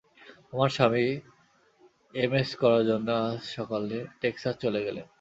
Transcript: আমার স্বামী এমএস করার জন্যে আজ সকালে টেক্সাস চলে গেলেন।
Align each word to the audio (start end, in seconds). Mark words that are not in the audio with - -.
আমার 0.53 0.69
স্বামী 0.69 1.05
এমএস 2.13 2.49
করার 2.61 2.83
জন্যে 2.89 3.13
আজ 3.21 3.39
সকালে 3.55 3.97
টেক্সাস 4.21 4.55
চলে 4.63 4.79
গেলেন। 4.85 5.05